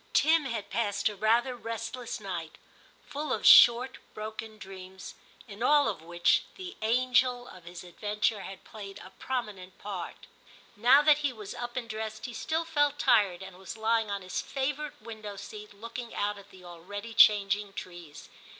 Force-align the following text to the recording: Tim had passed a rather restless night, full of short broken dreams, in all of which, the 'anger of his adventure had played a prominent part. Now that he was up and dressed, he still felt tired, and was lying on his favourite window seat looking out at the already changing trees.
Tim 0.13 0.45
had 0.45 0.71
passed 0.71 1.09
a 1.09 1.15
rather 1.15 1.55
restless 1.55 2.19
night, 2.19 2.57
full 3.05 3.31
of 3.31 3.45
short 3.45 3.99
broken 4.15 4.57
dreams, 4.57 5.13
in 5.47 5.61
all 5.61 5.87
of 5.87 6.01
which, 6.01 6.41
the 6.55 6.75
'anger 6.81 7.47
of 7.47 7.65
his 7.65 7.83
adventure 7.83 8.41
had 8.41 8.63
played 8.63 8.97
a 8.97 9.11
prominent 9.19 9.77
part. 9.77 10.25
Now 10.75 11.03
that 11.03 11.19
he 11.19 11.31
was 11.31 11.53
up 11.53 11.75
and 11.77 11.87
dressed, 11.87 12.25
he 12.25 12.33
still 12.33 12.65
felt 12.65 12.97
tired, 12.97 13.43
and 13.43 13.59
was 13.59 13.77
lying 13.77 14.09
on 14.09 14.23
his 14.23 14.41
favourite 14.41 14.99
window 15.03 15.35
seat 15.35 15.71
looking 15.71 16.15
out 16.15 16.39
at 16.39 16.49
the 16.49 16.63
already 16.63 17.13
changing 17.13 17.73
trees. 17.73 18.27